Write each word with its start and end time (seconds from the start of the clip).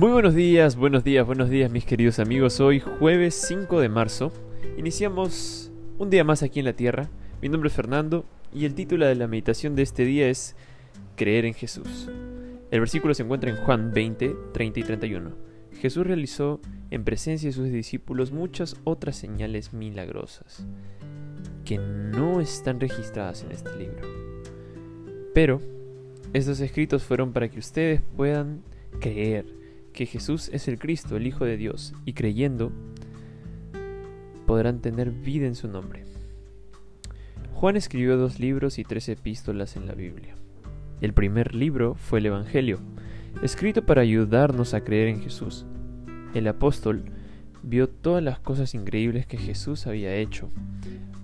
Muy 0.00 0.12
buenos 0.12 0.34
días, 0.34 0.76
buenos 0.76 1.04
días, 1.04 1.26
buenos 1.26 1.50
días 1.50 1.70
mis 1.70 1.84
queridos 1.84 2.20
amigos. 2.20 2.58
Hoy 2.58 2.80
jueves 2.80 3.34
5 3.46 3.80
de 3.80 3.90
marzo 3.90 4.32
iniciamos 4.78 5.70
un 5.98 6.08
día 6.08 6.24
más 6.24 6.42
aquí 6.42 6.58
en 6.58 6.64
la 6.64 6.72
Tierra. 6.72 7.10
Mi 7.42 7.50
nombre 7.50 7.68
es 7.68 7.74
Fernando 7.74 8.24
y 8.50 8.64
el 8.64 8.74
título 8.74 9.04
de 9.04 9.14
la 9.14 9.26
meditación 9.26 9.76
de 9.76 9.82
este 9.82 10.06
día 10.06 10.30
es 10.30 10.56
Creer 11.16 11.44
en 11.44 11.52
Jesús. 11.52 12.08
El 12.70 12.80
versículo 12.80 13.12
se 13.12 13.24
encuentra 13.24 13.50
en 13.50 13.58
Juan 13.58 13.92
20, 13.92 14.36
30 14.54 14.80
y 14.80 14.82
31. 14.84 15.32
Jesús 15.82 16.06
realizó 16.06 16.62
en 16.90 17.04
presencia 17.04 17.50
de 17.50 17.52
sus 17.52 17.70
discípulos 17.70 18.32
muchas 18.32 18.76
otras 18.84 19.16
señales 19.16 19.74
milagrosas 19.74 20.66
que 21.66 21.76
no 21.76 22.40
están 22.40 22.80
registradas 22.80 23.44
en 23.44 23.52
este 23.52 23.76
libro. 23.76 24.00
Pero 25.34 25.60
estos 26.32 26.58
escritos 26.60 27.02
fueron 27.02 27.34
para 27.34 27.50
que 27.50 27.58
ustedes 27.58 28.00
puedan 28.16 28.62
creer 28.98 29.59
que 29.92 30.06
Jesús 30.06 30.48
es 30.52 30.68
el 30.68 30.78
Cristo, 30.78 31.16
el 31.16 31.26
Hijo 31.26 31.44
de 31.44 31.56
Dios, 31.56 31.94
y 32.04 32.12
creyendo 32.12 32.72
podrán 34.46 34.80
tener 34.80 35.10
vida 35.10 35.46
en 35.46 35.54
su 35.54 35.68
nombre. 35.68 36.04
Juan 37.54 37.76
escribió 37.76 38.16
dos 38.16 38.40
libros 38.40 38.78
y 38.78 38.84
tres 38.84 39.08
epístolas 39.08 39.76
en 39.76 39.86
la 39.86 39.94
Biblia. 39.94 40.34
El 41.00 41.12
primer 41.12 41.54
libro 41.54 41.94
fue 41.94 42.18
el 42.18 42.26
Evangelio, 42.26 42.80
escrito 43.42 43.84
para 43.86 44.02
ayudarnos 44.02 44.74
a 44.74 44.82
creer 44.82 45.08
en 45.08 45.22
Jesús. 45.22 45.66
El 46.34 46.48
apóstol 46.48 47.04
vio 47.62 47.88
todas 47.88 48.22
las 48.22 48.38
cosas 48.38 48.74
increíbles 48.74 49.26
que 49.26 49.36
Jesús 49.36 49.86
había 49.86 50.14
hecho 50.14 50.48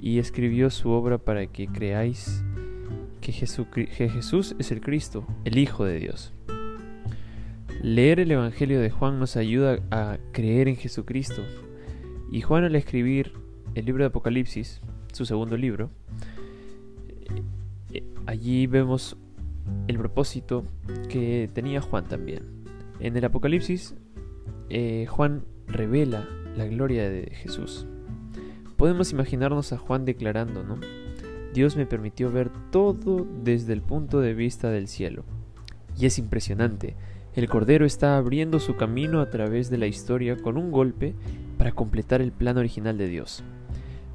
y 0.00 0.18
escribió 0.18 0.70
su 0.70 0.90
obra 0.90 1.18
para 1.18 1.46
que 1.46 1.68
creáis 1.68 2.42
que, 3.20 3.32
Jesús 3.32 4.56
es 4.58 4.72
el 4.72 4.80
Cristo, 4.80 5.26
el 5.44 5.58
Hijo 5.58 5.84
de 5.84 5.98
Dios. 6.00 6.32
Leer 7.82 8.20
el 8.20 8.30
Evangelio 8.30 8.80
de 8.80 8.90
Juan 8.90 9.18
nos 9.18 9.36
ayuda 9.36 9.80
a 9.90 10.18
creer 10.30 10.68
en 10.68 10.76
Jesucristo. 10.76 11.42
Y 12.30 12.40
Juan 12.40 12.62
al 12.62 12.76
escribir 12.76 13.32
el 13.74 13.86
libro 13.86 14.04
de 14.04 14.08
Apocalipsis, 14.08 14.80
su 15.12 15.26
segundo 15.26 15.56
libro, 15.56 15.90
eh, 17.92 18.04
allí 18.26 18.68
vemos 18.68 19.16
el 19.88 19.98
propósito 19.98 20.64
que 21.08 21.50
tenía 21.52 21.80
Juan 21.80 22.06
también. 22.06 22.44
En 23.00 23.16
el 23.16 23.24
Apocalipsis, 23.24 23.96
eh, 24.68 25.06
Juan 25.08 25.44
revela 25.66 26.28
la 26.56 26.66
gloria 26.66 27.10
de 27.10 27.32
Jesús. 27.34 27.88
Podemos 28.76 29.10
imaginarnos 29.10 29.72
a 29.72 29.78
Juan 29.78 30.04
declarando, 30.04 30.62
¿no? 30.62 30.78
Dios 31.52 31.76
me 31.76 31.86
permitió 31.86 32.30
ver 32.30 32.50
todo 32.70 33.26
desde 33.42 33.72
el 33.72 33.82
punto 33.82 34.20
de 34.20 34.34
vista 34.34 34.70
del 34.70 34.86
cielo. 34.86 35.24
Y 35.98 36.06
es 36.06 36.18
impresionante. 36.18 36.94
El 37.34 37.48
Cordero 37.48 37.86
está 37.86 38.18
abriendo 38.18 38.60
su 38.60 38.76
camino 38.76 39.20
a 39.20 39.30
través 39.30 39.70
de 39.70 39.78
la 39.78 39.86
historia 39.86 40.36
con 40.36 40.58
un 40.58 40.70
golpe 40.70 41.14
para 41.56 41.72
completar 41.72 42.20
el 42.20 42.30
plan 42.30 42.58
original 42.58 42.98
de 42.98 43.08
Dios. 43.08 43.42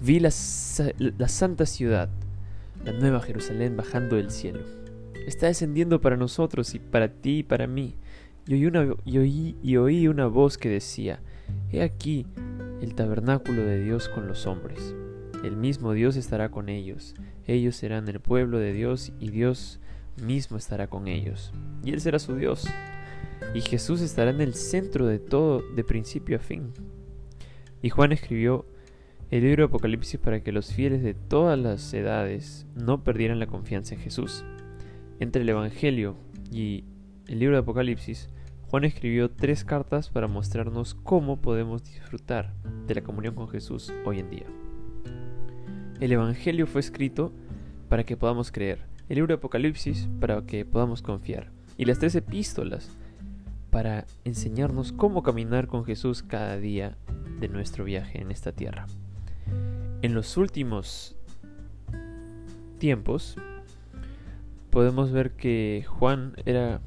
Vi 0.00 0.18
la, 0.18 0.30
santa 0.30 1.66
ciudad, 1.66 2.08
la 2.84 2.92
nueva 2.92 3.20
Jerusalén 3.20 3.76
bajando 3.76 4.16
del 4.16 4.30
cielo. 4.30 4.60
Está 5.26 5.46
descendiendo 5.46 6.00
para 6.00 6.16
nosotros 6.16 6.74
y 6.74 6.78
para 6.78 7.08
ti 7.08 7.38
y 7.38 7.42
para 7.42 7.66
mí. 7.66 7.96
Y 8.46 8.54
oí, 8.54 8.66
una, 8.66 8.86
y, 9.04 9.18
oí, 9.18 9.56
y 9.62 9.76
oí 9.76 10.08
una 10.08 10.26
voz 10.26 10.56
que 10.56 10.70
decía, 10.70 11.20
He 11.70 11.82
aquí 11.82 12.26
el 12.80 12.94
tabernáculo 12.94 13.62
de 13.62 13.82
Dios 13.82 14.08
con 14.08 14.26
los 14.26 14.46
hombres. 14.46 14.94
El 15.44 15.56
mismo 15.56 15.92
Dios 15.92 16.16
estará 16.16 16.50
con 16.50 16.70
ellos. 16.70 17.14
Ellos 17.46 17.76
serán 17.76 18.08
el 18.08 18.20
pueblo 18.20 18.58
de 18.58 18.72
Dios 18.72 19.12
y 19.20 19.28
Dios 19.30 19.80
mismo 20.24 20.56
estará 20.56 20.86
con 20.86 21.08
ellos. 21.08 21.52
Y 21.84 21.92
Él 21.92 22.00
será 22.00 22.18
su 22.18 22.36
Dios. 22.36 22.66
Y 23.54 23.60
Jesús 23.60 24.00
estará 24.00 24.30
en 24.30 24.40
el 24.40 24.54
centro 24.54 25.06
de 25.06 25.18
todo, 25.18 25.62
de 25.74 25.84
principio 25.84 26.36
a 26.36 26.40
fin. 26.40 26.72
Y 27.82 27.90
Juan 27.90 28.12
escribió 28.12 28.66
el 29.30 29.42
libro 29.42 29.62
de 29.62 29.68
Apocalipsis 29.68 30.20
para 30.20 30.42
que 30.42 30.52
los 30.52 30.72
fieles 30.72 31.02
de 31.02 31.14
todas 31.14 31.58
las 31.58 31.92
edades 31.94 32.66
no 32.74 33.02
perdieran 33.02 33.38
la 33.38 33.46
confianza 33.46 33.94
en 33.94 34.00
Jesús. 34.00 34.44
Entre 35.20 35.42
el 35.42 35.48
Evangelio 35.48 36.16
y 36.50 36.84
el 37.28 37.38
libro 37.38 37.56
de 37.56 37.62
Apocalipsis, 37.62 38.28
Juan 38.68 38.84
escribió 38.84 39.30
tres 39.30 39.64
cartas 39.64 40.10
para 40.10 40.28
mostrarnos 40.28 40.94
cómo 40.94 41.40
podemos 41.40 41.84
disfrutar 41.84 42.54
de 42.86 42.94
la 42.94 43.02
comunión 43.02 43.34
con 43.34 43.48
Jesús 43.48 43.92
hoy 44.04 44.18
en 44.18 44.30
día. 44.30 44.46
El 46.00 46.12
Evangelio 46.12 46.66
fue 46.66 46.80
escrito 46.80 47.32
para 47.88 48.04
que 48.04 48.16
podamos 48.16 48.50
creer, 48.50 48.86
el 49.08 49.16
libro 49.16 49.28
de 49.28 49.38
Apocalipsis 49.38 50.08
para 50.20 50.44
que 50.46 50.64
podamos 50.64 51.02
confiar, 51.02 51.52
y 51.76 51.84
las 51.84 51.98
tres 51.98 52.14
epístolas 52.14 52.90
para 53.72 54.04
enseñarnos 54.26 54.92
cómo 54.92 55.22
caminar 55.22 55.66
con 55.66 55.86
Jesús 55.86 56.22
cada 56.22 56.58
día 56.58 56.94
de 57.40 57.48
nuestro 57.48 57.84
viaje 57.84 58.20
en 58.20 58.30
esta 58.30 58.52
tierra. 58.52 58.86
En 60.02 60.12
los 60.12 60.36
últimos 60.36 61.16
tiempos 62.78 63.38
podemos 64.68 65.10
ver 65.10 65.32
que 65.32 65.86
Juan 65.88 66.34
era 66.44 66.82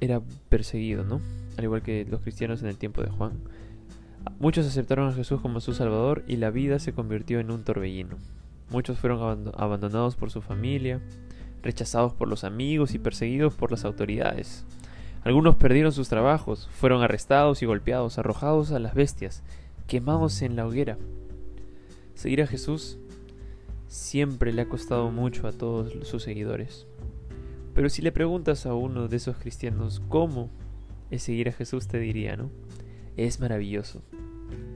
era 0.00 0.20
perseguido, 0.48 1.04
¿no? 1.04 1.20
Al 1.56 1.64
igual 1.64 1.82
que 1.82 2.04
los 2.04 2.20
cristianos 2.22 2.60
en 2.62 2.68
el 2.68 2.76
tiempo 2.76 3.00
de 3.00 3.10
Juan. 3.10 3.34
Muchos 4.40 4.66
aceptaron 4.66 5.08
a 5.08 5.12
Jesús 5.12 5.40
como 5.40 5.60
su 5.60 5.72
Salvador 5.72 6.24
y 6.26 6.36
la 6.36 6.50
vida 6.50 6.80
se 6.80 6.92
convirtió 6.92 7.38
en 7.38 7.52
un 7.52 7.62
torbellino. 7.62 8.16
Muchos 8.70 8.98
fueron 8.98 9.52
abandonados 9.56 10.16
por 10.16 10.32
su 10.32 10.42
familia, 10.42 11.00
rechazados 11.62 12.12
por 12.12 12.26
los 12.26 12.42
amigos 12.42 12.92
y 12.94 12.98
perseguidos 12.98 13.54
por 13.54 13.70
las 13.70 13.84
autoridades. 13.84 14.66
Algunos 15.24 15.56
perdieron 15.56 15.90
sus 15.90 16.08
trabajos, 16.08 16.68
fueron 16.70 17.02
arrestados 17.02 17.62
y 17.62 17.66
golpeados, 17.66 18.18
arrojados 18.18 18.72
a 18.72 18.78
las 18.78 18.94
bestias, 18.94 19.42
quemados 19.86 20.42
en 20.42 20.54
la 20.54 20.66
hoguera. 20.66 20.98
Seguir 22.14 22.42
a 22.42 22.46
Jesús 22.46 22.98
siempre 23.88 24.52
le 24.52 24.62
ha 24.62 24.68
costado 24.68 25.10
mucho 25.10 25.46
a 25.46 25.52
todos 25.52 25.92
sus 26.06 26.22
seguidores. 26.22 26.86
Pero 27.74 27.88
si 27.88 28.02
le 28.02 28.12
preguntas 28.12 28.66
a 28.66 28.74
uno 28.74 29.08
de 29.08 29.16
esos 29.16 29.36
cristianos 29.36 30.02
cómo 30.08 30.50
es 31.10 31.22
seguir 31.22 31.48
a 31.48 31.52
Jesús, 31.52 31.88
te 31.88 31.98
diría, 31.98 32.36
¿no? 32.36 32.50
Es 33.16 33.40
maravilloso. 33.40 34.02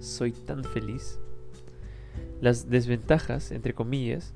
Soy 0.00 0.32
tan 0.32 0.64
feliz. 0.64 1.18
Las 2.40 2.70
desventajas, 2.70 3.50
entre 3.50 3.74
comillas, 3.74 4.32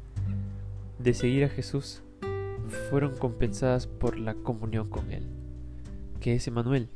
de 0.98 1.14
seguir 1.14 1.44
a 1.44 1.48
Jesús 1.48 2.02
fueron 2.90 3.16
compensadas 3.16 3.86
por 3.86 4.18
la 4.18 4.34
comunión 4.34 4.88
con 4.88 5.10
Él, 5.10 5.26
que 6.22 6.36
es 6.36 6.46
Emanuel, 6.46 6.88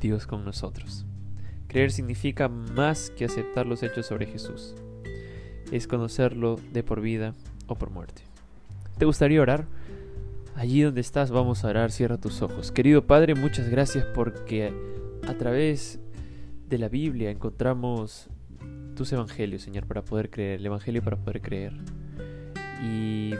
Dios 0.00 0.28
con 0.28 0.44
nosotros. 0.44 1.04
Creer 1.66 1.90
significa 1.90 2.48
más 2.48 3.10
que 3.10 3.24
aceptar 3.24 3.66
los 3.66 3.82
hechos 3.82 4.06
sobre 4.06 4.26
Jesús. 4.26 4.76
Es 5.72 5.88
conocerlo 5.88 6.60
de 6.72 6.84
por 6.84 7.00
vida 7.00 7.34
o 7.66 7.74
por 7.74 7.90
muerte. 7.90 8.22
¿Te 8.96 9.06
gustaría 9.06 9.42
orar? 9.42 9.66
Allí 10.54 10.82
donde 10.82 11.00
estás 11.00 11.32
vamos 11.32 11.64
a 11.64 11.68
orar, 11.68 11.90
cierra 11.90 12.16
tus 12.16 12.42
ojos. 12.42 12.70
Querido 12.70 13.08
Padre, 13.08 13.34
muchas 13.34 13.68
gracias 13.68 14.04
porque 14.14 14.72
a 15.26 15.34
través 15.34 15.98
de 16.68 16.78
la 16.78 16.88
Biblia 16.88 17.28
encontramos 17.28 18.28
tus 18.94 19.12
evangelios, 19.12 19.62
Señor, 19.62 19.86
para 19.86 20.04
poder 20.04 20.30
creer, 20.30 20.60
el 20.60 20.66
evangelio 20.66 21.02
para 21.02 21.16
poder 21.16 21.40
creer. 21.40 21.72
Y 22.84 23.34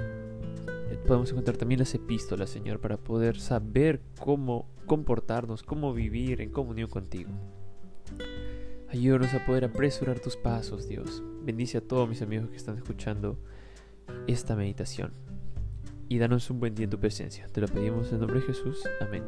podemos 1.13 1.31
encontrar 1.31 1.59
también 1.59 1.79
las 1.79 1.95
epístolas, 1.95 2.49
Señor, 2.49 2.81
para 2.81 2.97
poder 2.97 3.39
saber 3.39 4.01
cómo 4.19 4.67
comportarnos, 4.87 5.63
cómo 5.63 5.93
vivir 5.93 6.41
en 6.41 6.49
comunión 6.49 6.89
contigo. 6.89 7.31
Ayúdanos 8.89 9.35
a 9.35 9.45
poder 9.45 9.67
apresurar 9.67 10.21
tus 10.21 10.39
pasos, 10.39 10.89
Dios. 10.89 11.23
Bendice 11.43 11.77
a 11.77 11.81
todos 11.83 12.09
mis 12.09 12.23
amigos 12.23 12.49
que 12.49 12.57
están 12.57 12.79
escuchando 12.79 13.37
esta 14.27 14.57
meditación. 14.57 15.13
Y 16.09 16.17
danos 16.17 16.49
un 16.49 16.61
buen 16.61 16.75
día 16.75 16.85
en 16.85 16.91
tu 16.91 16.99
presencia. 16.99 17.47
Te 17.49 17.61
lo 17.61 17.69
pedimos 17.69 18.11
en 18.11 18.21
nombre 18.21 18.41
de 18.41 18.47
Jesús. 18.47 18.83
Amén. 19.03 19.23